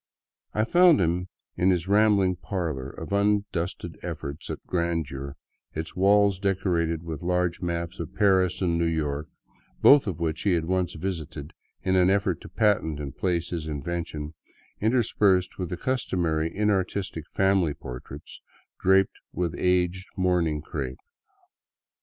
[0.55, 5.35] I found him in his rambling parlor, of undusted efforts at grandeur,
[5.75, 9.27] its walls decorated with large maps of Paris and New York,
[9.79, 11.53] both of which he had once visited
[11.83, 14.33] in an effort to patent and place his invention,
[14.79, 18.41] interspersed with the customary inartistic family portraits
[18.79, 20.97] draped with aged mourning crepe.